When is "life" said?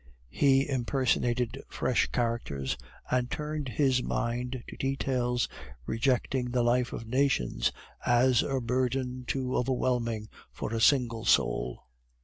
6.63-6.91